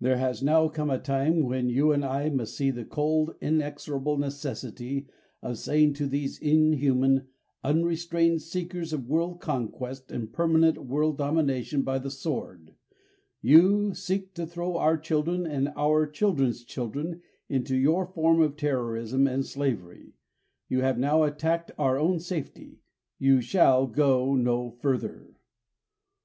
There 0.00 0.16
has 0.16 0.42
now 0.42 0.66
come 0.68 0.90
a 0.90 0.98
time 0.98 1.44
when 1.44 1.70
you 1.70 1.92
and 1.92 2.04
I 2.04 2.28
must 2.28 2.56
see 2.56 2.72
the 2.72 2.84
cold 2.84 3.36
inexorable 3.40 4.18
necessity 4.18 5.06
of 5.42 5.58
saying 5.58 5.92
to 5.92 6.08
these 6.08 6.40
inhuman, 6.40 7.28
unrestrained 7.62 8.42
seekers 8.42 8.92
of 8.92 9.06
world 9.08 9.40
conquest 9.40 10.10
and 10.10 10.32
permanent 10.32 10.78
world 10.84 11.18
domination 11.18 11.82
by 11.82 12.00
the 12.00 12.10
sword: 12.10 12.74
"You 13.42 13.94
seek 13.94 14.34
to 14.34 14.44
throw 14.44 14.76
our 14.76 14.98
children 14.98 15.46
and 15.46 15.72
our 15.76 16.04
children's 16.08 16.64
children 16.64 17.20
into 17.48 17.76
your 17.76 18.06
form 18.06 18.40
of 18.40 18.56
terrorism 18.56 19.28
and 19.28 19.46
slavery. 19.46 20.14
You 20.68 20.80
have 20.80 20.98
now 20.98 21.22
attacked 21.22 21.70
our 21.78 21.96
own 21.96 22.18
safety. 22.18 22.80
You 23.20 23.40
shall 23.40 23.86
go 23.86 24.34
no 24.34 24.72
further." 24.72 25.36